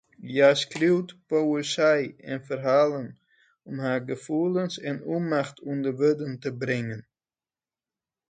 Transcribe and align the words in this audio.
Hja 0.33 0.47
skriuwt 0.59 1.09
poëzy 1.27 2.01
en 2.31 2.39
ferhalen 2.47 3.05
om 3.69 3.75
har 3.85 3.99
gefoelens 4.09 4.75
fan 4.83 4.99
ûnmacht 5.15 5.57
ûnder 5.71 5.95
wurden 6.01 6.33
te 6.43 6.49
bringen. 6.61 7.01